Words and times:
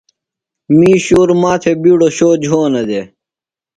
می 0.77 0.91
شُور 1.05 1.29
ما 1.41 1.51
تھےۡ 1.61 1.77
بِیڈوۡ 1.81 2.11
شو 2.17 2.29
جھونہ 2.43 2.81
دےۡ 2.87 3.05